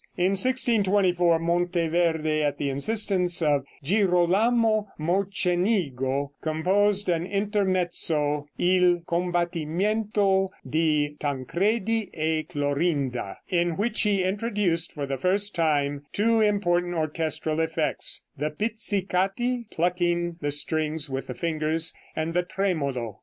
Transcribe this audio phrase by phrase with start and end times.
[0.17, 11.15] In 1624 Monteverde at the instance of Girolamo Mocenigo composed an intermezzo, "Il Combatimento di
[11.19, 18.23] Tancredi e Clorinda," in which he introduced for the first time two important orchestral effects:
[18.35, 23.19] The pizzicati (plucking the strings with the fingers) and the tremolo.